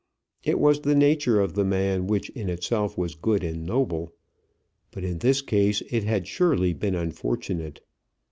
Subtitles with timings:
[0.43, 4.11] It was the nature of the man, which in itself was good and noble.
[4.89, 7.81] But in this case it had surely been unfortunate.